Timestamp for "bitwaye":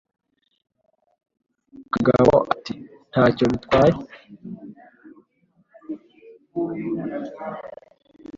3.51-3.97